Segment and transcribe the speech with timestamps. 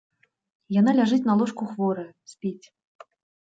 [0.79, 2.67] Яна ляжыць на ложку хворая, спіць.